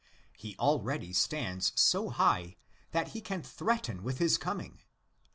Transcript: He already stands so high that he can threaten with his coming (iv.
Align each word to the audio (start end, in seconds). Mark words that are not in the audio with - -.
He 0.35 0.55
already 0.57 1.13
stands 1.13 1.73
so 1.79 2.09
high 2.09 2.55
that 2.89 3.09
he 3.09 3.21
can 3.21 3.43
threaten 3.43 4.01
with 4.01 4.17
his 4.17 4.39
coming 4.39 4.79
(iv. 4.79 4.87